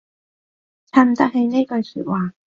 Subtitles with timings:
[0.93, 2.33] 襯得起呢句說話